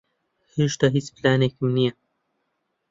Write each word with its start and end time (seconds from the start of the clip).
ھێشتا 0.55 0.87
ھیچ 0.95 1.07
پلانێکم 1.15 1.65
نییە. 1.75 1.93